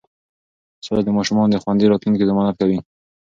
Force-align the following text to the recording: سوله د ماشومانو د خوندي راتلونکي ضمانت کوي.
سوله 0.85 1.01
د 1.05 1.09
ماشومانو 1.17 1.53
د 1.53 1.57
خوندي 1.63 1.85
راتلونکي 1.87 2.25
ضمانت 2.29 2.55
کوي. 2.61 2.77